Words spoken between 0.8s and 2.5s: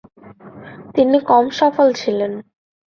তিনি কম সফল ছিলেন।